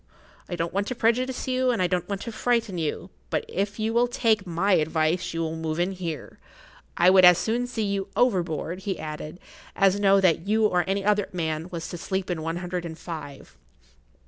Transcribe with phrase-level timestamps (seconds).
[0.49, 3.77] I don't want to prejudice you, and I don't want to frighten you, but if
[3.77, 6.39] you will take my advice you will move in here.
[6.97, 9.39] I would as soon see you overboard," he added,
[9.75, 12.97] "as know that you or any other man was to sleep in one hundred and
[12.97, 13.55] five."